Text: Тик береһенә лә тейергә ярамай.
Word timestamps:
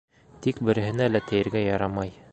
Тик 0.45 0.61
береһенә 0.69 1.09
лә 1.13 1.23
тейергә 1.29 1.65
ярамай. 1.67 2.17